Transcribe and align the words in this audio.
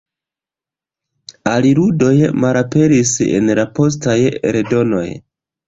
La 1.49 1.53
aludoj 1.57 2.15
malaperis 2.47 3.13
en 3.29 3.55
la 3.63 3.69
postaj 3.79 4.19
eldonoj. 4.29 5.09